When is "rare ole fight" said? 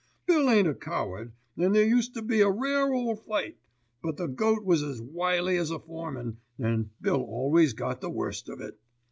2.49-3.57